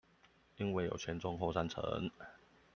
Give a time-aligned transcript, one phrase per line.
[0.57, 2.09] 因為有前、中、後三層